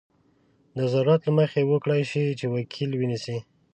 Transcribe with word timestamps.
د 0.77 0.79
ضرورت 0.93 1.21
له 1.27 1.31
مخې 1.39 1.61
وکړای 1.71 2.01
شي 2.11 2.23
چې 2.39 2.45
وکیل 2.55 2.91
ونیسي. 2.95 3.37